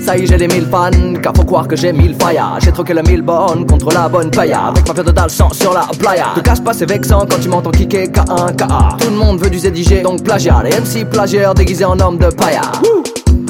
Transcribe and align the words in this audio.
Ça 0.00 0.16
y 0.16 0.22
est, 0.22 0.26
j'ai 0.26 0.38
des 0.38 0.48
mille 0.48 0.66
fans, 0.66 0.90
car 1.22 1.32
faut 1.36 1.44
croire 1.44 1.68
que 1.68 1.76
j'ai 1.76 1.92
mille 1.92 2.14
failles. 2.14 2.40
J'ai 2.60 2.72
troqué 2.72 2.94
le 2.94 3.02
mille 3.02 3.22
bonnes 3.22 3.66
contre 3.66 3.92
la 3.92 4.08
bonne 4.08 4.30
pailla. 4.30 4.68
Avec 4.68 4.88
ma 4.88 4.94
de 4.94 5.10
dalle 5.10 5.30
sans 5.30 5.52
sur 5.52 5.72
la 5.72 5.86
playa. 5.98 6.28
Te 6.34 6.40
casse 6.40 6.60
pas, 6.60 6.72
c'est 6.72 6.88
vexant 6.88 7.26
quand 7.30 7.38
tu 7.40 7.48
m'entends 7.48 7.70
kicker 7.70 8.06
K1, 8.06 8.56
KA. 8.56 8.96
Tout 8.98 9.10
le 9.10 9.16
monde 9.16 9.38
veut 9.38 9.50
du 9.50 9.58
ZIG, 9.58 10.02
donc 10.02 10.24
plagiat. 10.24 10.62
Les 10.64 10.70
MC 10.70 11.08
plagiaires 11.08 11.54
déguisés 11.54 11.84
en 11.84 12.00
homme 12.00 12.18
de 12.18 12.26
pailla. 12.26 12.62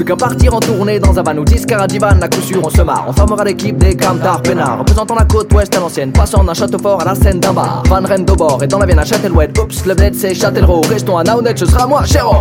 Plus 0.01 0.07
qu'à 0.07 0.17
partir 0.17 0.55
en 0.55 0.61
tournée 0.61 0.99
dans 0.99 1.19
un 1.19 1.23
van 1.23 1.37
ou 1.37 1.45
10 1.45 1.67
caradivan, 1.67 2.23
à 2.23 2.29
coup 2.31 2.41
sûr 2.41 2.63
on 2.65 2.71
se 2.71 2.81
marre. 2.81 3.05
On 3.07 3.13
formera 3.13 3.45
l'équipe 3.45 3.77
des 3.77 3.95
Camtar 3.95 4.41
Pénard, 4.41 4.79
représentant 4.79 5.15
la 5.15 5.27
côte 5.27 5.53
ouest 5.53 5.77
à 5.77 5.81
l'ancienne, 5.81 6.11
passant 6.11 6.43
d'un 6.43 6.55
château 6.55 6.79
fort 6.79 7.03
à 7.03 7.05
la 7.05 7.15
scène 7.15 7.39
d'un 7.39 7.53
bar. 7.53 7.83
Van 7.85 8.01
Rennes 8.03 8.25
d'Aubord 8.25 8.65
et 8.65 8.67
dans 8.67 8.79
la 8.79 8.87
Vienne 8.87 9.01
à 9.01 9.05
Châtelouette. 9.05 9.59
Oups, 9.59 9.85
le 9.85 9.95
bled 9.95 10.15
c'est 10.15 10.33
Châtellerault. 10.33 10.81
Restons 10.89 11.19
à 11.19 11.23
Naonet, 11.23 11.55
ce 11.55 11.67
sera 11.67 11.87
moi, 11.87 12.03
chéro. 12.07 12.35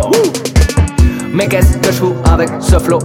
Mais 1.34 1.48
qu'est-ce 1.48 1.76
que 1.76 1.92
je 1.92 1.98
fous 1.98 2.14
avec 2.32 2.48
ce 2.60 2.78
flow? 2.78 2.98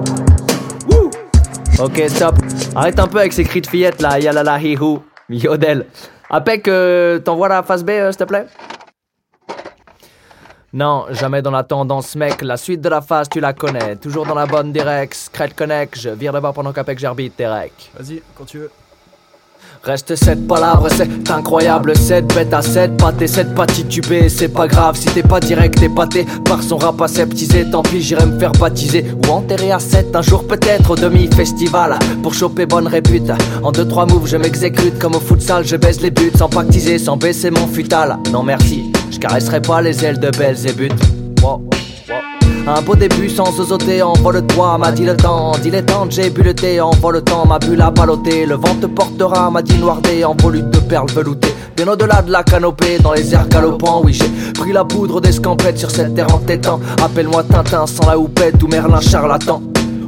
Ok, 1.78 2.03
stop. 2.08 2.36
Arrête 2.78 2.98
un 2.98 3.08
peu 3.08 3.20
avec 3.20 3.34
ces 3.34 3.44
cris 3.44 3.59
de 3.59 3.67
fillette 3.67 4.02
là, 4.02 4.17
yalala 4.20 4.58
hihou, 4.58 5.02
yodel. 5.28 5.86
Apec, 6.30 6.70
euh, 6.70 7.20
t'envoies 7.20 7.50
la 7.50 7.62
phase 7.62 7.84
B, 7.84 7.90
euh, 7.90 8.09
s'il 8.14 8.20
te 8.20 8.23
plaît? 8.23 8.45
Non, 10.76 11.06
jamais 11.10 11.42
dans 11.42 11.52
la 11.52 11.64
tendance, 11.64 12.18
mec. 12.18 12.42
La 12.42 12.58
suite 12.58 12.82
de 12.82 12.90
la 12.90 13.00
phase, 13.00 13.30
tu 13.30 13.40
la 13.40 13.54
connais. 13.54 13.96
Toujours 13.96 14.26
dans 14.26 14.36
la 14.36 14.46
bonne 14.46 14.74
direct. 14.74 15.14
Scred 15.14 15.56
Connect, 15.56 15.98
je 15.98 16.10
vire 16.10 16.34
d'abord 16.34 16.54
pendant 16.54 16.74
qu'Apec 16.74 17.00
j'arbitre 17.00 17.45
recs. 17.45 17.92
Vas-y, 17.98 18.22
quand 18.38 18.44
tu 18.44 18.58
veux. 18.58 18.72
Reste 19.83 20.16
cette 20.16 20.47
palabres, 20.47 20.88
c'est 20.89 21.30
incroyable. 21.30 21.95
Cette 21.95 22.33
bête 22.33 22.53
à 22.53 22.61
cette 22.63 22.97
pâté, 22.97 23.27
cette 23.27 23.53
tubée, 23.88 24.30
c'est 24.30 24.47
pas 24.47 24.67
grave. 24.67 24.97
Si 24.97 25.05
t'es 25.05 25.21
pas 25.21 25.39
direct, 25.39 25.80
t'es 25.80 25.89
pâté 25.89 26.25
par 26.44 26.63
son 26.63 26.77
rap 26.77 26.99
aseptisé. 27.02 27.69
Tant 27.69 27.83
pis, 27.83 28.02
j'irai 28.02 28.25
me 28.25 28.39
faire 28.39 28.52
baptiser 28.53 29.05
ou 29.23 29.31
enterrer 29.31 29.71
à 29.71 29.80
7 29.80 30.16
un 30.16 30.21
jour 30.23 30.47
peut-être 30.47 30.91
au 30.91 30.95
demi-festival. 30.95 31.99
Pour 32.23 32.33
choper 32.33 32.66
bonne 32.66 32.88
répute. 32.88 33.31
En 33.61 33.71
2-3 33.71 34.11
moves, 34.11 34.27
je 34.27 34.38
m'exécute 34.38 34.97
comme 34.97 35.16
au 35.16 35.19
futsal. 35.19 35.63
Je 35.66 35.75
baisse 35.75 36.02
les 36.02 36.11
buts 36.11 36.31
sans 36.36 36.49
pactiser, 36.49 36.97
sans 36.97 37.17
baisser 37.17 37.52
mon 37.52 37.67
futal. 37.67 38.17
Non 38.31 38.41
merci, 38.41 38.91
je 39.11 39.19
caresserai 39.19 39.61
pas 39.61 39.81
les 39.81 40.03
ailes 40.03 40.19
de 40.19 40.31
buts. 40.31 40.89
Un 42.67 42.81
beau 42.81 42.95
début 42.95 43.30
sans 43.30 43.59
osoter, 43.59 44.02
envole-toi, 44.02 44.80
m'a 44.80 44.91
dit 44.91 45.05
le 45.05 45.16
temps. 45.16 45.52
Dilettante, 45.61 46.11
j'ai 46.11 46.31
bu 46.31 46.41
le 46.41 46.55
thé, 46.55 46.81
envole 46.81 47.16
le 47.16 47.21
temps, 47.21 47.45
ma 47.45 47.59
bulle 47.59 47.81
à 47.81 47.91
baloter. 47.91 48.47
Le 48.47 48.55
vent 48.55 48.75
te 48.81 48.88
portera, 48.88 49.52
m'a 49.52 49.61
dit 49.61 49.77
noirder, 49.77 50.25
en 50.25 50.35
volute 50.35 50.71
de 50.71 50.80
perles 50.80 51.11
veloutées. 51.11 51.53
Bien 51.77 51.88
au-delà 51.88 52.23
de 52.23 52.31
la 52.31 52.43
canopée, 52.43 52.97
dans 52.97 53.13
les 53.13 53.33
airs 53.36 53.47
galopants, 53.49 54.02
oui, 54.03 54.13
j'ai 54.13 54.52
pris 54.53 54.71
la 54.71 54.83
poudre 54.83 55.21
d'escampette 55.21 55.77
sur 55.77 55.91
cette 55.91 56.16
terre 56.16 56.33
en 56.33 56.39
tétan. 56.39 56.80
Appelle-moi 57.03 57.43
Tintin 57.43 57.86
sans 57.86 58.08
la 58.08 58.17
houppette 58.17 58.61
ou 58.63 58.67
Merlin 58.67 58.99
charlatan. 58.99 59.61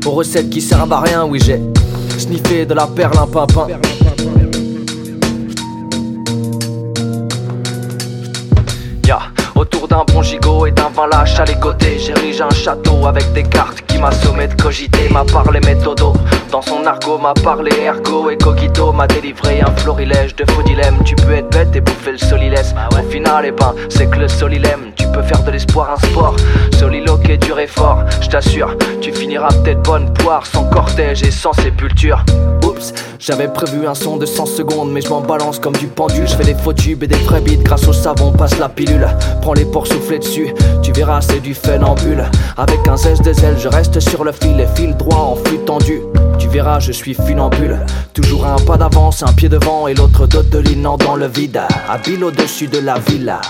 Aux 0.06 0.12
recettes 0.12 0.50
qui 0.50 0.62
servent 0.62 0.92
à 0.94 1.02
rien, 1.02 1.26
oui, 1.26 1.40
j'ai 1.40 1.62
sniffé 2.18 2.66
de 2.66 2.74
la 2.74 2.88
perle 2.88 3.20
un 3.20 3.28
pimpin. 3.28 3.68
D'un 9.98 10.14
bon 10.14 10.22
gigot 10.22 10.68
et 10.68 10.72
d'un 10.72 10.90
vin 10.90 11.08
lâche 11.08 11.40
à 11.40 11.46
les 11.46 11.56
côtés. 11.56 11.98
J'érige 11.98 12.40
un 12.40 12.52
château 12.52 13.08
avec 13.08 13.34
des 13.34 13.42
cartes 13.42 13.82
qui 13.88 13.98
m'assommaient 13.98 14.48
de 14.48 14.62
cogiter. 14.62 15.10
M'a 15.10 15.26
parlé 15.26 15.60
méthodo, 15.62 16.14
dans 16.52 16.62
son 16.62 16.86
argot 16.86 17.18
m'a 17.18 17.34
parlé 17.34 17.72
ergo 17.82 18.30
Et 18.30 18.38
cogito 18.38 18.92
m'a 18.92 19.08
délivré 19.08 19.60
un 19.62 19.76
florilège 19.78 20.36
de 20.36 20.46
faux 20.52 20.62
dilemmes. 20.62 21.04
Tu 21.04 21.16
peux 21.16 21.32
être 21.32 21.50
bête 21.50 21.76
et 21.76 21.82
bouffer 21.82 22.12
le 22.12 22.20
solilès. 22.20 22.76
Au 22.92 23.10
final, 23.10 23.46
eh 23.48 23.52
ben, 23.52 23.74
c'est 23.90 24.08
que 24.08 24.20
le 24.20 24.28
solilème. 24.28 24.92
Tu 24.96 25.08
peux 25.08 25.24
faire 25.24 25.42
de 25.42 25.50
l'espoir 25.50 25.90
un 25.90 26.08
sport. 26.08 26.36
Soliloquer 26.78 27.38
dur 27.38 27.58
et 27.58 27.66
fort, 27.66 28.04
je 28.22 28.28
t'assure 28.28 28.78
Tu 29.02 29.12
finiras 29.12 29.50
peut-être 29.64 29.82
bonne 29.82 30.14
poire 30.14 30.46
sans 30.46 30.66
cortège 30.66 31.24
et 31.24 31.32
sans 31.32 31.54
sépulture 31.54 32.24
J'avais 33.20 33.48
prévu 33.48 33.88
un 33.88 33.96
son 33.96 34.18
de 34.18 34.26
100 34.26 34.46
secondes 34.46 34.92
Mais 34.92 35.02
je 35.02 35.10
m'en 35.10 35.22
balance 35.22 35.60
comme 35.60 35.76
du 35.76 35.88
pendule 35.88 36.28
Je 36.28 36.36
fais 36.36 36.44
des 36.44 36.56
faux 36.56 36.74
tubes 36.74 37.04
et 37.04 37.08
des 37.08 37.16
vrais 37.16 37.42
beats. 37.42 37.64
Grâce 37.64 37.88
au 37.88 37.94
savon 37.94 38.32
passe 38.32 38.58
la 38.60 38.70
pilule. 38.70 39.08
Prends 39.42 39.54
les 39.54 39.66
pour 39.66 39.88
souffler 39.88 40.20
dessus. 40.20 40.54
Tu 40.82 40.92
verras 40.92 41.22
c'est 41.22 41.40
du 41.40 41.54
bulle 41.54 42.26
Avec 42.58 42.88
un 42.88 42.98
zeste 42.98 43.24
de 43.24 43.34
zèle 43.34 43.58
je 43.58 43.68
reste 43.68 44.00
sur 44.00 44.24
le 44.24 44.32
fil 44.32 44.60
Et 44.60 44.68
fil 44.76 44.96
droit 44.96 45.18
en 45.18 45.36
flux 45.36 45.60
tendu. 45.60 46.02
Tu 46.40 46.48
verras, 46.48 46.80
je 46.80 46.92
suis 46.92 47.14
funambule. 47.14 47.80
Toujours 48.14 48.46
un 48.46 48.58
pas 48.58 48.78
d'avance, 48.78 49.24
un 49.24 49.34
pied 49.34 49.50
devant 49.50 49.88
et 49.88 49.94
l'autre 49.94 50.28
dodelinant 50.28 50.98
dans 50.98 51.16
le 51.16 51.28
vide. 51.28 51.62
Habile 51.90 52.24
au-dessus 52.24 52.68
de 52.68 52.80
la 52.80 53.00
villa. 53.00 53.42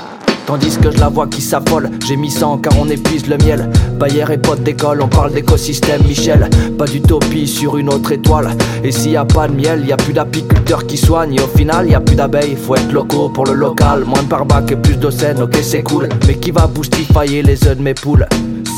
Tandis 0.48 0.78
que 0.78 0.90
je 0.92 0.98
la 1.00 1.10
vois 1.10 1.28
qui 1.28 1.42
s'affole, 1.42 1.90
j'ai 2.08 2.16
mis 2.16 2.32
100 2.32 2.60
car 2.60 2.72
on 2.80 2.88
épuise 2.88 3.28
le 3.28 3.38
miel. 3.38 3.70
Bayer 4.00 4.24
et 4.32 4.38
potes 4.38 4.64
d'école, 4.64 5.02
on 5.02 5.10
parle 5.10 5.34
d'écosystème, 5.34 6.02
Michel. 6.08 6.50
Pas 6.78 6.86
d'utopie 6.86 7.46
sur 7.46 7.78
une 7.78 7.90
autre 7.90 8.14
étoile. 8.14 8.52
Et 8.82 8.94
s'il 8.94 9.12
y 9.12 9.18
a 9.18 9.26
pas 9.26 9.50
de 9.50 9.54
miel, 9.54 9.86
y 9.86 9.92
a 9.92 9.98
plus 9.98 10.14
d'apiculteurs 10.14 10.88
qui 10.88 10.96
soignent. 10.96 11.36
Et 11.36 11.42
au 11.42 11.48
final, 11.48 11.90
y 11.90 11.96
a 11.96 12.00
plus 12.00 12.16
d'abeilles, 12.16 12.56
faut 12.56 12.76
être 12.76 12.94
locaux 12.94 13.28
pour 13.28 13.46
le 13.46 13.56
local. 13.56 14.06
Moins 14.06 14.24
de 14.24 14.30
barbac 14.30 14.72
et 14.72 14.78
plus 14.78 14.96
d'ocènes, 14.96 15.42
ok 15.42 15.58
c'est 15.62 15.84
cool. 15.84 16.08
Mais 16.26 16.36
qui 16.36 16.52
va 16.52 16.66
boostifier 16.66 17.42
les 17.42 17.68
œufs 17.68 17.76
de 17.76 17.82
mes 17.82 17.94
poules? 17.94 18.26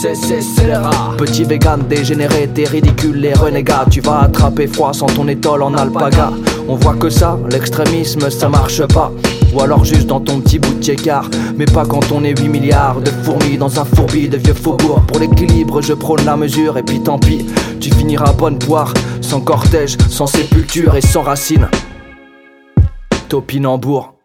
C'est, 0.01 0.73
rats 0.73 1.11
Petit 1.17 1.43
vegan 1.43 1.81
dégénéré, 1.87 2.49
t'es 2.51 2.63
ridicule, 2.63 3.17
les 3.17 3.33
renégats. 3.33 3.85
Tu 3.91 4.01
vas 4.01 4.21
attraper 4.21 4.65
froid 4.65 4.93
sans 4.93 5.05
ton 5.05 5.27
étole 5.27 5.61
en 5.61 5.75
alpaga. 5.75 6.31
On 6.67 6.75
voit 6.77 6.95
que 6.95 7.11
ça, 7.11 7.37
l'extrémisme, 7.51 8.31
ça 8.31 8.49
marche 8.49 8.81
pas. 8.87 9.11
Ou 9.53 9.61
alors 9.61 9.83
juste 9.83 10.07
dans 10.07 10.19
ton 10.19 10.39
petit 10.39 10.59
bout 10.59 10.73
de 10.73 10.93
car 10.93 11.29
Mais 11.55 11.65
pas 11.65 11.85
quand 11.85 12.11
on 12.11 12.23
est 12.23 12.39
8 12.39 12.49
milliards 12.49 13.01
de 13.01 13.09
fourmis 13.09 13.57
dans 13.57 13.79
un 13.79 13.85
fourbi 13.85 14.29
de 14.29 14.37
vieux 14.37 14.53
faubourgs. 14.53 15.05
Pour 15.07 15.19
l'équilibre 15.19 15.81
je 15.81 15.93
prône 15.93 16.23
la 16.25 16.37
mesure 16.37 16.77
et 16.77 16.83
puis 16.83 17.01
tant 17.01 17.19
pis 17.19 17.45
Tu 17.79 17.91
finiras 17.91 18.33
bonne 18.33 18.59
poire. 18.59 18.93
Sans 19.21 19.41
cortège, 19.41 19.97
sans 20.09 20.27
sépulture 20.27 20.95
et 20.95 21.01
sans 21.01 21.21
racines 21.21 21.67
Topinambour 23.27 24.18